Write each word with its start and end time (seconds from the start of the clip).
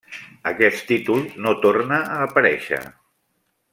Aquest 0.51 0.79
títol 0.91 1.21
no 1.47 1.53
torna 1.67 1.99
a 2.15 2.17
aparèixer. 2.25 2.81